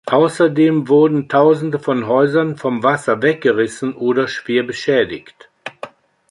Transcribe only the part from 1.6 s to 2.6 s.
von Häusern